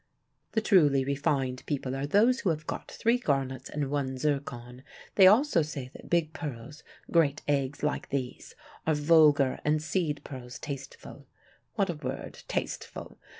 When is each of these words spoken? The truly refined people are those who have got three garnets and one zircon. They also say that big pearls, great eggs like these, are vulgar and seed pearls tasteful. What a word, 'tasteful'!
The 0.53 0.61
truly 0.61 1.05
refined 1.05 1.63
people 1.67 1.95
are 1.95 2.07
those 2.07 2.39
who 2.39 2.49
have 2.49 2.65
got 2.65 2.89
three 2.89 3.19
garnets 3.19 3.69
and 3.69 3.91
one 3.91 4.17
zircon. 4.17 4.81
They 5.13 5.27
also 5.27 5.61
say 5.61 5.91
that 5.93 6.09
big 6.09 6.33
pearls, 6.33 6.81
great 7.11 7.43
eggs 7.47 7.83
like 7.83 8.09
these, 8.09 8.55
are 8.87 8.95
vulgar 8.95 9.59
and 9.63 9.79
seed 9.79 10.21
pearls 10.23 10.57
tasteful. 10.57 11.27
What 11.75 11.91
a 11.91 11.93
word, 11.93 12.41
'tasteful'! 12.47 13.19